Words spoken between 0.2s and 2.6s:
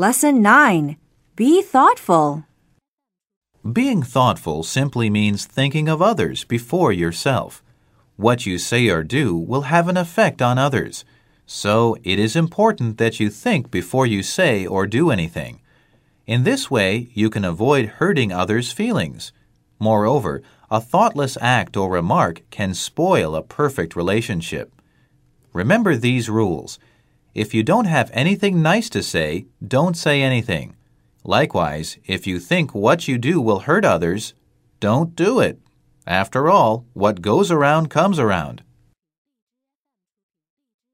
9 Be thoughtful.